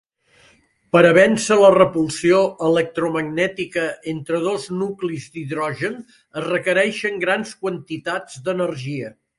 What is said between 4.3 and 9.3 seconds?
dos nuclis d'hidrogen es requereixen grans quantitats d'energia.